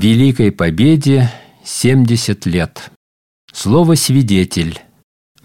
Великой 0.00 0.50
Победе 0.50 1.30
70 1.62 2.46
лет. 2.46 2.90
Слово 3.52 3.96
«свидетель», 3.96 4.80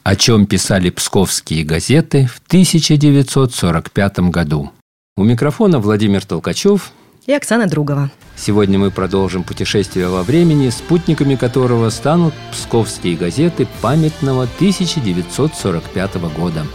о 0.03 0.15
чем 0.15 0.45
писали 0.45 0.91
псковские 0.91 1.65
газеты 1.65 2.25
в 2.27 2.39
1945 2.47 4.19
году. 4.31 4.71
У 5.17 5.25
микрофона 5.25 5.79
Владимир 5.79 6.23
Толкачев 6.23 6.93
и 7.25 7.33
Оксана 7.33 7.67
Другова. 7.67 8.09
Сегодня 8.37 8.79
мы 8.79 8.91
продолжим 8.91 9.43
путешествие 9.43 10.07
во 10.07 10.23
времени, 10.23 10.69
спутниками 10.69 11.35
которого 11.35 11.89
станут 11.89 12.33
псковские 12.53 13.17
газеты 13.17 13.67
памятного 13.81 14.43
1945 14.43 16.15
года. 16.33 16.65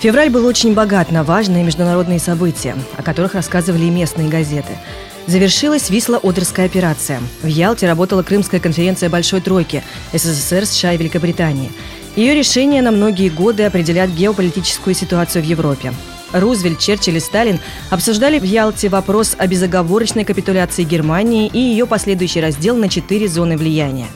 Февраль 0.00 0.28
был 0.28 0.44
очень 0.44 0.74
богат 0.74 1.10
на 1.10 1.24
важные 1.24 1.64
международные 1.64 2.18
события, 2.18 2.76
о 2.98 3.02
которых 3.02 3.32
рассказывали 3.32 3.84
и 3.84 3.90
местные 3.90 4.28
газеты– 4.28 4.76
Завершилась 5.26 5.88
Висло-Одерская 5.88 6.66
операция. 6.66 7.20
В 7.42 7.46
Ялте 7.46 7.86
работала 7.86 8.22
Крымская 8.22 8.60
конференция 8.60 9.08
Большой 9.08 9.40
Тройки 9.40 9.82
СССР, 10.12 10.66
США 10.66 10.92
и 10.92 10.98
Великобритании. 10.98 11.72
Ее 12.14 12.34
решения 12.34 12.82
на 12.82 12.90
многие 12.90 13.30
годы 13.30 13.64
определят 13.64 14.10
геополитическую 14.10 14.94
ситуацию 14.94 15.42
в 15.42 15.46
Европе. 15.46 15.94
Рузвельт, 16.32 16.78
Черчилль 16.78 17.16
и 17.16 17.20
Сталин 17.20 17.58
обсуждали 17.90 18.38
в 18.38 18.42
Ялте 18.42 18.88
вопрос 18.88 19.34
о 19.38 19.46
безоговорочной 19.46 20.24
капитуляции 20.24 20.84
Германии 20.84 21.48
и 21.52 21.58
ее 21.58 21.86
последующий 21.86 22.42
раздел 22.42 22.76
на 22.76 22.88
четыре 22.88 23.26
зоны 23.26 23.56
влияния. 23.56 24.08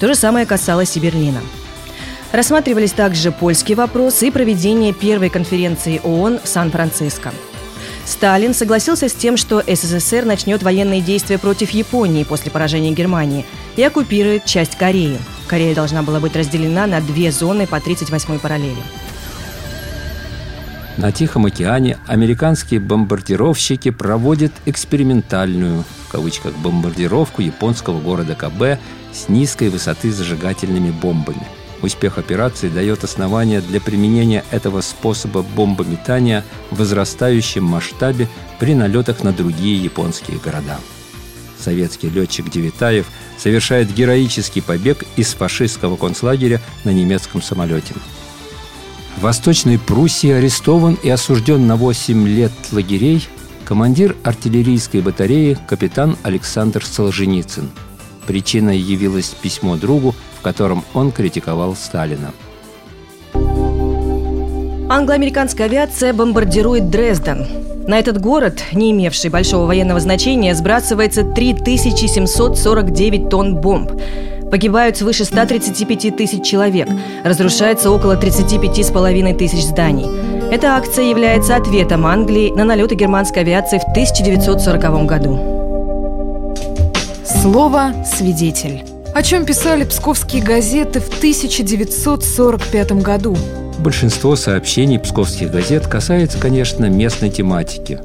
То 0.00 0.08
же 0.08 0.14
самое 0.14 0.46
касалось 0.46 0.96
и 0.96 1.00
Берлина. 1.00 1.42
Рассматривались 2.32 2.92
также 2.92 3.32
польский 3.32 3.74
вопрос 3.74 4.22
и 4.22 4.30
проведение 4.30 4.92
первой 4.92 5.30
конференции 5.30 6.00
ООН 6.02 6.40
в 6.42 6.48
Сан-Франциско. 6.48 7.32
Сталин 8.06 8.52
согласился 8.52 9.08
с 9.08 9.14
тем, 9.14 9.36
что 9.36 9.62
СССР 9.66 10.24
начнет 10.24 10.62
военные 10.62 11.00
действия 11.00 11.38
против 11.38 11.70
Японии 11.70 12.24
после 12.24 12.50
поражения 12.50 12.92
Германии 12.92 13.46
и 13.76 13.82
оккупирует 13.82 14.44
часть 14.44 14.76
Кореи. 14.76 15.18
Корея 15.48 15.74
должна 15.74 16.02
была 16.02 16.20
быть 16.20 16.36
разделена 16.36 16.86
на 16.86 17.00
две 17.00 17.32
зоны 17.32 17.66
по 17.66 17.76
38-й 17.76 18.38
параллели. 18.38 18.82
На 20.96 21.10
Тихом 21.10 21.46
океане 21.46 21.98
американские 22.06 22.78
бомбардировщики 22.78 23.90
проводят 23.90 24.52
экспериментальную, 24.64 25.84
в 26.06 26.12
кавычках, 26.12 26.54
бомбардировку 26.56 27.42
японского 27.42 28.00
города 28.00 28.34
КБ 28.34 28.78
с 29.12 29.28
низкой 29.28 29.70
высоты 29.70 30.12
зажигательными 30.12 30.92
бомбами– 30.92 31.46
Успех 31.84 32.16
операции 32.16 32.70
дает 32.70 33.04
основания 33.04 33.60
для 33.60 33.78
применения 33.78 34.42
этого 34.50 34.80
способа 34.80 35.42
бомбометания 35.42 36.42
в 36.70 36.78
возрастающем 36.78 37.62
масштабе 37.62 38.26
при 38.58 38.74
налетах 38.74 39.22
на 39.22 39.34
другие 39.34 39.76
японские 39.76 40.38
города. 40.38 40.78
Советский 41.60 42.08
летчик 42.08 42.50
Девитаев 42.50 43.04
совершает 43.36 43.92
героический 43.92 44.62
побег 44.62 45.04
из 45.16 45.34
фашистского 45.34 45.98
концлагеря 45.98 46.62
на 46.84 46.90
немецком 46.90 47.42
самолете. 47.42 47.92
В 49.18 49.20
Восточной 49.20 49.78
Пруссии 49.78 50.30
арестован 50.30 50.96
и 51.02 51.10
осужден 51.10 51.66
на 51.66 51.76
8 51.76 52.26
лет 52.26 52.52
лагерей 52.72 53.28
командир 53.66 54.16
артиллерийской 54.24 55.02
батареи 55.02 55.58
капитан 55.68 56.16
Александр 56.22 56.82
Солженицын. 56.82 57.68
Причиной 58.26 58.78
явилось 58.78 59.34
письмо 59.40 59.76
другу, 59.76 60.14
котором 60.44 60.84
он 60.94 61.10
критиковал 61.10 61.74
Сталина. 61.74 62.30
Англо-американская 64.88 65.66
авиация 65.66 66.12
бомбардирует 66.12 66.90
Дрезден. 66.90 67.46
На 67.88 67.98
этот 67.98 68.20
город, 68.20 68.62
не 68.72 68.92
имевший 68.92 69.30
большого 69.30 69.66
военного 69.66 69.98
значения, 69.98 70.54
сбрасывается 70.54 71.24
3749 71.24 73.28
тонн 73.28 73.56
бомб. 73.56 73.90
Погибают 74.50 74.98
свыше 74.98 75.24
135 75.24 76.16
тысяч 76.16 76.46
человек. 76.46 76.88
Разрушается 77.24 77.90
около 77.90 78.16
35,5 78.16 79.36
тысяч 79.36 79.64
зданий. 79.64 80.06
Эта 80.52 80.76
акция 80.76 81.06
является 81.06 81.56
ответом 81.56 82.06
Англии 82.06 82.52
на 82.54 82.64
налеты 82.64 82.94
германской 82.94 83.42
авиации 83.42 83.78
в 83.78 83.84
1940 83.84 85.06
году. 85.06 85.53
Слово 87.44 87.92
«свидетель» 88.06 88.84
о 89.14 89.22
чем 89.22 89.44
писали 89.44 89.84
псковские 89.84 90.42
газеты 90.42 90.98
в 90.98 91.08
1945 91.08 92.92
году. 93.02 93.36
Большинство 93.80 94.34
сообщений 94.34 94.98
псковских 94.98 95.52
газет 95.52 95.86
касается, 95.86 96.38
конечно, 96.38 96.86
местной 96.86 97.28
тематики. 97.28 98.00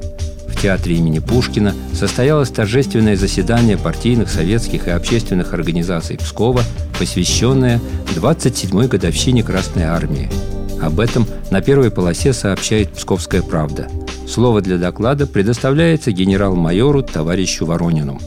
В 0.46 0.60
театре 0.60 0.96
имени 0.96 1.20
Пушкина 1.20 1.74
состоялось 1.94 2.50
торжественное 2.50 3.16
заседание 3.16 3.78
партийных, 3.78 4.28
советских 4.28 4.88
и 4.88 4.90
общественных 4.90 5.54
организаций 5.54 6.18
Пскова, 6.18 6.62
посвященное 6.98 7.80
27-й 8.14 8.88
годовщине 8.88 9.42
Красной 9.42 9.84
Армии. 9.84 10.28
Об 10.82 11.00
этом 11.00 11.26
на 11.50 11.62
первой 11.62 11.90
полосе 11.90 12.34
сообщает 12.34 12.92
«Псковская 12.92 13.40
правда». 13.40 13.88
Слово 14.28 14.60
для 14.60 14.76
доклада 14.76 15.26
предоставляется 15.26 16.12
генерал-майору 16.12 17.02
товарищу 17.02 17.64
Воронину. 17.64 18.20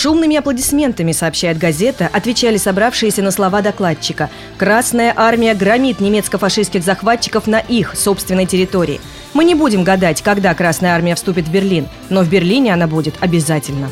Шумными 0.00 0.36
аплодисментами, 0.36 1.12
сообщает 1.12 1.58
газета, 1.58 2.08
отвечали 2.10 2.56
собравшиеся 2.56 3.20
на 3.20 3.30
слова 3.30 3.60
докладчика. 3.60 4.30
«Красная 4.56 5.12
армия 5.14 5.52
громит 5.54 6.00
немецко-фашистских 6.00 6.82
захватчиков 6.82 7.46
на 7.46 7.58
их 7.58 7.94
собственной 7.94 8.46
территории. 8.46 8.98
Мы 9.34 9.44
не 9.44 9.54
будем 9.54 9.84
гадать, 9.84 10.22
когда 10.22 10.54
Красная 10.54 10.94
армия 10.94 11.14
вступит 11.16 11.48
в 11.48 11.52
Берлин, 11.52 11.86
но 12.08 12.22
в 12.22 12.30
Берлине 12.30 12.72
она 12.72 12.86
будет 12.86 13.16
обязательно». 13.20 13.90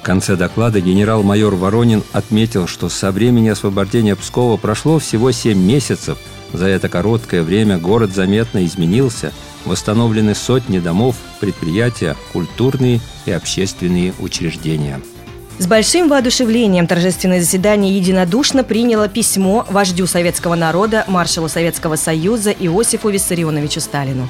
В 0.00 0.02
конце 0.02 0.34
доклада 0.34 0.80
генерал-майор 0.80 1.54
Воронин 1.54 2.02
отметил, 2.12 2.66
что 2.66 2.88
со 2.88 3.12
времени 3.12 3.48
освобождения 3.48 4.16
Пскова 4.16 4.56
прошло 4.56 4.98
всего 4.98 5.30
7 5.30 5.56
месяцев. 5.56 6.18
За 6.52 6.66
это 6.66 6.88
короткое 6.88 7.44
время 7.44 7.78
город 7.78 8.12
заметно 8.12 8.64
изменился, 8.64 9.32
восстановлены 9.64 10.34
сотни 10.34 10.80
домов, 10.80 11.14
предприятия, 11.38 12.16
культурные 12.32 12.98
и 13.26 13.30
общественные 13.30 14.12
учреждения– 14.18 15.00
с 15.58 15.66
большим 15.66 16.08
воодушевлением 16.08 16.86
торжественное 16.86 17.40
заседание 17.40 17.96
единодушно 17.96 18.62
приняло 18.62 19.08
письмо 19.08 19.66
вождю 19.70 20.06
советского 20.06 20.54
народа, 20.54 21.04
маршалу 21.08 21.48
Советского 21.48 21.96
Союза 21.96 22.50
Иосифу 22.50 23.08
Виссарионовичу 23.08 23.80
Сталину. 23.80 24.28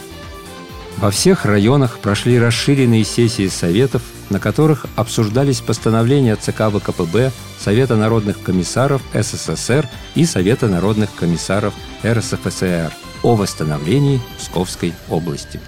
Во 0.99 1.11
всех 1.11 1.45
районах 1.45 1.99
прошли 1.99 2.39
расширенные 2.39 3.05
сессии 3.05 3.49
Советов, 3.49 4.03
на 4.31 4.41
которых 4.41 4.87
обсуждались 4.97 5.61
постановления 5.61 6.37
ЦК 6.37 6.71
ВКПБ, 6.73 7.33
Совета 7.59 7.97
народных 7.97 8.43
комиссаров 8.43 9.03
СССР 9.13 9.89
и 10.15 10.25
Совета 10.25 10.69
народных 10.69 11.15
комиссаров 11.15 11.75
РСФСР 12.05 12.93
о 13.23 13.35
восстановлении 13.35 14.21
Псковской 14.39 14.95
области. 15.09 15.61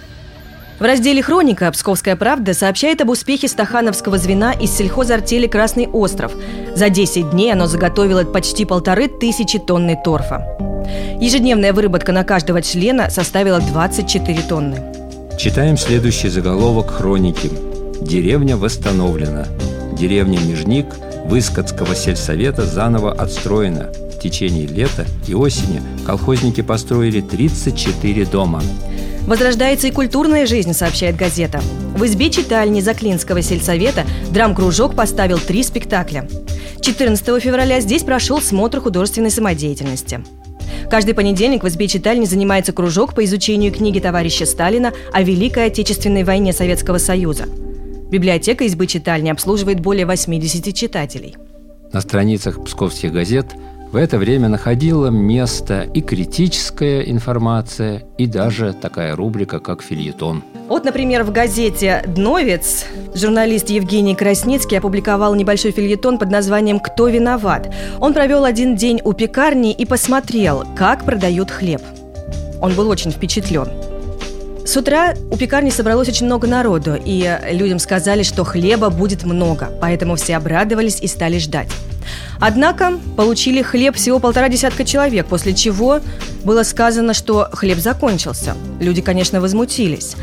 В 0.78 0.82
разделе 0.84 1.22
«Хроника» 1.22 1.72
«Псковская 1.72 2.14
правда» 2.14 2.54
сообщает 2.54 3.00
об 3.00 3.10
успехе 3.10 3.48
стахановского 3.48 4.16
звена 4.16 4.52
из 4.52 4.70
сельхозартели 4.70 5.48
«Красный 5.48 5.88
остров». 5.88 6.32
За 6.76 6.88
10 6.88 7.32
дней 7.32 7.52
оно 7.52 7.66
заготовило 7.66 8.22
почти 8.22 8.64
полторы 8.64 9.08
тысячи 9.08 9.58
тонны 9.58 10.00
торфа. 10.04 10.46
Ежедневная 11.20 11.72
выработка 11.72 12.12
на 12.12 12.22
каждого 12.22 12.62
члена 12.62 13.10
составила 13.10 13.58
24 13.58 14.40
тонны. 14.42 14.80
Читаем 15.36 15.76
следующий 15.76 16.28
заголовок 16.28 16.90
хроники. 16.90 17.50
Деревня 18.00 18.56
восстановлена. 18.56 19.46
Деревня 19.98 20.38
Межник 20.38 20.86
Выскотского 21.24 21.96
сельсовета 21.96 22.64
заново 22.64 23.12
отстроена. 23.12 23.88
В 24.16 24.20
течение 24.20 24.66
лета 24.66 25.06
и 25.26 25.34
осени 25.34 25.82
колхозники 26.06 26.60
построили 26.60 27.20
34 27.20 28.26
дома. 28.26 28.62
Возрождается 29.28 29.88
и 29.88 29.90
культурная 29.90 30.46
жизнь, 30.46 30.72
сообщает 30.72 31.14
газета. 31.14 31.60
В 31.94 32.06
избе 32.06 32.30
читальни 32.30 32.80
Заклинского 32.80 33.42
сельсовета 33.42 34.06
драм-кружок 34.32 34.96
поставил 34.96 35.38
три 35.38 35.62
спектакля. 35.62 36.26
14 36.80 37.42
февраля 37.42 37.80
здесь 37.80 38.04
прошел 38.04 38.40
смотр 38.40 38.80
художественной 38.80 39.30
самодеятельности. 39.30 40.24
Каждый 40.90 41.12
понедельник 41.12 41.62
в 41.62 41.68
избе 41.68 41.88
читальни 41.88 42.24
занимается 42.24 42.72
кружок 42.72 43.14
по 43.14 43.22
изучению 43.26 43.70
книги 43.70 44.00
товарища 44.00 44.46
Сталина 44.46 44.94
о 45.12 45.20
Великой 45.20 45.66
Отечественной 45.66 46.24
войне 46.24 46.54
Советского 46.54 46.96
Союза. 46.96 47.44
Библиотека 48.10 48.64
избы 48.64 48.86
читальни 48.86 49.28
обслуживает 49.28 49.80
более 49.80 50.06
80 50.06 50.74
читателей. 50.74 51.36
На 51.92 52.00
страницах 52.00 52.64
псковских 52.64 53.12
газет– 53.12 53.48
в 53.90 53.96
это 53.96 54.18
время 54.18 54.48
находила 54.48 55.08
место 55.08 55.82
и 55.82 56.02
критическая 56.02 57.00
информация, 57.10 58.02
и 58.18 58.26
даже 58.26 58.74
такая 58.74 59.16
рубрика, 59.16 59.60
как 59.60 59.82
фильетон. 59.82 60.42
Вот, 60.68 60.84
например, 60.84 61.24
в 61.24 61.32
газете 61.32 62.04
«Дновец» 62.06 62.84
журналист 63.14 63.70
Евгений 63.70 64.14
Красницкий 64.14 64.78
опубликовал 64.78 65.34
небольшой 65.34 65.70
фильетон 65.70 66.18
под 66.18 66.30
названием 66.30 66.80
«Кто 66.80 67.08
виноват?». 67.08 67.72
Он 67.98 68.12
провел 68.12 68.44
один 68.44 68.76
день 68.76 69.00
у 69.02 69.14
пекарни 69.14 69.72
и 69.72 69.86
посмотрел, 69.86 70.64
как 70.76 71.04
продают 71.04 71.50
хлеб. 71.50 71.80
Он 72.60 72.74
был 72.74 72.88
очень 72.90 73.10
впечатлен. 73.10 73.68
С 74.66 74.76
утра 74.76 75.14
у 75.30 75.38
пекарни 75.38 75.70
собралось 75.70 76.10
очень 76.10 76.26
много 76.26 76.46
народу, 76.46 76.94
и 77.02 77.38
людям 77.50 77.78
сказали, 77.78 78.22
что 78.22 78.44
хлеба 78.44 78.90
будет 78.90 79.24
много, 79.24 79.70
поэтому 79.80 80.16
все 80.16 80.36
обрадовались 80.36 81.00
и 81.00 81.06
стали 81.06 81.38
ждать. 81.38 81.68
Однако 82.40 82.98
получили 83.16 83.62
хлеб 83.62 83.96
всего 83.96 84.18
полтора 84.20 84.48
десятка 84.48 84.84
человек, 84.84 85.26
после 85.26 85.54
чего 85.54 86.00
было 86.44 86.62
сказано, 86.62 87.14
что 87.14 87.48
хлеб 87.52 87.78
закончился. 87.78 88.54
Люди, 88.80 89.02
конечно, 89.02 89.40
возмутились. 89.40 90.14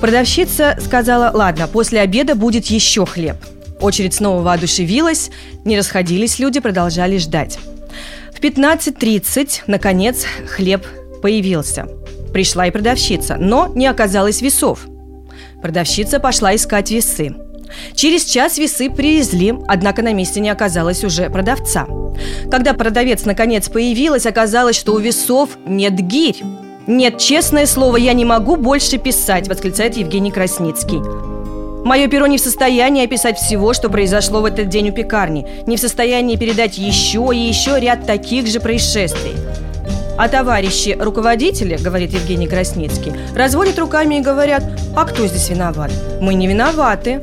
Продавщица 0.00 0.76
сказала, 0.84 1.30
ладно, 1.34 1.66
после 1.66 2.00
обеда 2.00 2.34
будет 2.34 2.66
еще 2.66 3.06
хлеб. 3.06 3.36
Очередь 3.80 4.14
снова 4.14 4.42
воодушевилась, 4.42 5.30
не 5.64 5.76
расходились 5.76 6.38
люди, 6.38 6.60
продолжали 6.60 7.18
ждать. 7.18 7.58
В 8.32 8.40
15.30, 8.40 9.62
наконец, 9.66 10.24
хлеб 10.48 10.86
появился. 11.22 11.86
Пришла 12.32 12.66
и 12.66 12.70
продавщица, 12.70 13.36
но 13.36 13.72
не 13.74 13.86
оказалось 13.86 14.42
весов. 14.42 14.80
Продавщица 15.62 16.20
пошла 16.20 16.54
искать 16.54 16.90
весы. 16.90 17.34
Через 17.94 18.24
час 18.24 18.58
весы 18.58 18.90
привезли, 18.90 19.54
однако 19.68 20.02
на 20.02 20.12
месте 20.12 20.40
не 20.40 20.50
оказалось 20.50 21.04
уже 21.04 21.30
продавца. 21.30 21.86
Когда 22.50 22.74
продавец 22.74 23.24
наконец 23.24 23.68
появилась, 23.68 24.26
оказалось, 24.26 24.76
что 24.76 24.94
у 24.94 24.98
весов 24.98 25.50
нет 25.66 25.94
гирь. 25.94 26.42
«Нет, 26.86 27.18
честное 27.18 27.66
слово, 27.66 27.96
я 27.96 28.12
не 28.12 28.26
могу 28.26 28.56
больше 28.56 28.98
писать»,– 28.98 29.48
восклицает 29.48 29.96
Евгений 29.96 30.30
Красницкий. 30.30 31.00
Мое 31.84 32.08
перо 32.08 32.26
не 32.26 32.38
в 32.38 32.40
состоянии 32.40 33.04
описать 33.04 33.38
всего, 33.38 33.74
что 33.74 33.90
произошло 33.90 34.40
в 34.40 34.46
этот 34.46 34.68
день 34.68 34.90
у 34.90 34.92
пекарни, 34.92 35.46
не 35.66 35.76
в 35.76 35.80
состоянии 35.80 36.36
передать 36.36 36.78
еще 36.78 37.30
и 37.32 37.38
еще 37.38 37.78
ряд 37.78 38.06
таких 38.06 38.46
же 38.46 38.60
происшествий. 38.60 39.34
А 40.16 40.28
товарищи 40.28 40.96
руководители, 40.98 41.76
говорит 41.76 42.12
Евгений 42.12 42.46
Красницкий, 42.46 43.12
разводят 43.34 43.78
руками 43.78 44.16
и 44.16 44.20
говорят, 44.20 44.62
а 44.96 45.04
кто 45.04 45.26
здесь 45.26 45.50
виноват? 45.50 45.90
Мы 46.20 46.34
не 46.34 46.46
виноваты. 46.46 47.20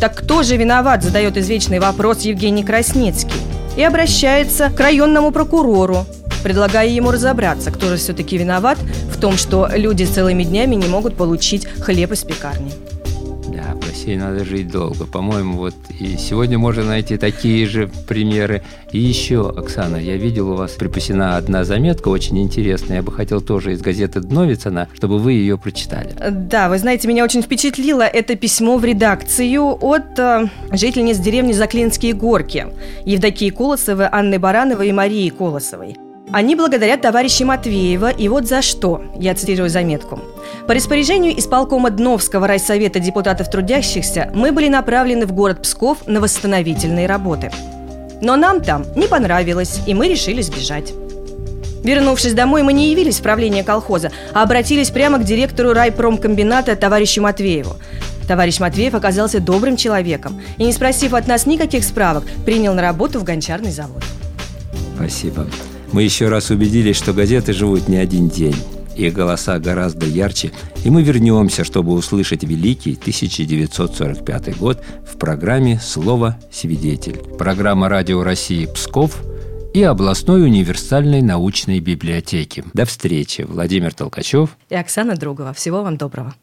Так 0.00 0.14
кто 0.14 0.42
же 0.42 0.56
виноват, 0.56 1.02
задает 1.02 1.36
извечный 1.36 1.78
вопрос 1.78 2.22
Евгений 2.22 2.64
Красницкий. 2.64 3.38
И 3.76 3.82
обращается 3.82 4.70
к 4.70 4.80
районному 4.80 5.30
прокурору, 5.30 6.06
предлагая 6.42 6.88
ему 6.88 7.10
разобраться, 7.10 7.70
кто 7.70 7.88
же 7.88 7.96
все-таки 7.96 8.38
виноват 8.38 8.78
в 9.12 9.20
том, 9.20 9.36
что 9.36 9.68
люди 9.70 10.04
целыми 10.04 10.42
днями 10.44 10.74
не 10.74 10.88
могут 10.88 11.16
получить 11.16 11.66
хлеб 11.66 12.12
из 12.12 12.24
пекарни. 12.24 12.72
России 13.90 14.16
надо 14.16 14.44
жить 14.44 14.68
долго. 14.68 15.04
По-моему, 15.04 15.58
вот 15.58 15.74
и 15.98 16.16
сегодня 16.16 16.58
можно 16.58 16.84
найти 16.84 17.16
такие 17.16 17.66
же 17.66 17.90
примеры. 18.06 18.62
И 18.92 19.00
еще, 19.00 19.48
Оксана, 19.50 19.96
я 19.96 20.16
видел 20.16 20.50
у 20.50 20.54
вас 20.54 20.72
припасена 20.72 21.36
одна 21.36 21.64
заметка 21.64 22.08
очень 22.08 22.38
интересная. 22.40 22.98
Я 22.98 23.02
бы 23.02 23.10
хотел 23.10 23.40
тоже 23.40 23.72
из 23.72 23.80
газеты 23.80 24.20
Дновицына, 24.20 24.88
чтобы 24.94 25.18
вы 25.18 25.32
ее 25.32 25.58
прочитали. 25.58 26.14
Да, 26.30 26.68
вы 26.68 26.78
знаете, 26.78 27.08
меня 27.08 27.24
очень 27.24 27.42
впечатлило 27.42 28.02
это 28.02 28.36
письмо 28.36 28.76
в 28.76 28.84
редакцию 28.84 29.76
от 29.84 30.16
э, 30.18 30.48
жительниц 30.70 31.18
деревни 31.18 31.52
Заклинские 31.52 32.12
горки 32.12 32.68
Евдокии 33.04 33.50
Колосовой, 33.50 34.06
Анны 34.10 34.38
Барановой 34.38 34.88
и 34.88 34.92
Марии 34.92 35.30
Колосовой. 35.30 35.96
Они 36.32 36.54
благодарят 36.54 37.02
товарища 37.02 37.44
Матвеева, 37.44 38.10
и 38.10 38.28
вот 38.28 38.46
за 38.46 38.62
что, 38.62 39.02
я 39.16 39.34
цитирую 39.34 39.68
заметку. 39.68 40.20
По 40.68 40.74
распоряжению 40.74 41.36
исполкома 41.36 41.90
Дновского 41.90 42.46
райсовета 42.46 43.00
депутатов 43.00 43.50
трудящихся 43.50 44.30
мы 44.32 44.52
были 44.52 44.68
направлены 44.68 45.26
в 45.26 45.32
город 45.32 45.62
Псков 45.62 46.06
на 46.06 46.20
восстановительные 46.20 47.08
работы. 47.08 47.50
Но 48.20 48.36
нам 48.36 48.60
там 48.60 48.84
не 48.94 49.08
понравилось, 49.08 49.80
и 49.86 49.94
мы 49.94 50.08
решили 50.08 50.40
сбежать. 50.40 50.92
Вернувшись 51.82 52.34
домой, 52.34 52.62
мы 52.62 52.74
не 52.74 52.90
явились 52.90 53.18
в 53.18 53.22
правление 53.22 53.64
колхоза, 53.64 54.12
а 54.32 54.44
обратились 54.44 54.90
прямо 54.90 55.18
к 55.18 55.24
директору 55.24 55.72
райпромкомбината 55.72 56.76
товарищу 56.76 57.22
Матвееву. 57.22 57.74
Товарищ 58.28 58.60
Матвеев 58.60 58.94
оказался 58.94 59.40
добрым 59.40 59.76
человеком 59.76 60.40
и, 60.58 60.64
не 60.64 60.72
спросив 60.72 61.14
от 61.14 61.26
нас 61.26 61.46
никаких 61.46 61.82
справок, 61.82 62.22
принял 62.44 62.74
на 62.74 62.82
работу 62.82 63.18
в 63.18 63.24
гончарный 63.24 63.72
завод. 63.72 64.04
Спасибо. 64.94 65.46
Мы 65.92 66.04
еще 66.04 66.28
раз 66.28 66.50
убедились, 66.50 66.96
что 66.96 67.12
газеты 67.12 67.52
живут 67.52 67.88
не 67.88 67.96
один 67.96 68.28
день. 68.28 68.56
Их 68.96 69.14
голоса 69.14 69.58
гораздо 69.58 70.06
ярче, 70.06 70.52
и 70.84 70.90
мы 70.90 71.02
вернемся, 71.02 71.64
чтобы 71.64 71.92
услышать 71.92 72.44
великий 72.44 72.92
1945 72.92 74.58
год 74.58 74.82
в 75.10 75.16
программе 75.16 75.80
«Слово 75.80 76.38
свидетель». 76.52 77.18
Программа 77.38 77.88
«Радио 77.88 78.22
России 78.22 78.66
Псков» 78.66 79.22
и 79.72 79.82
областной 79.82 80.42
универсальной 80.44 81.22
научной 81.22 81.80
библиотеки. 81.80 82.64
До 82.74 82.84
встречи. 82.84 83.42
Владимир 83.42 83.94
Толкачев 83.94 84.56
и 84.68 84.74
Оксана 84.74 85.16
Другова. 85.16 85.52
Всего 85.54 85.82
вам 85.82 85.96
доброго. 85.96 86.34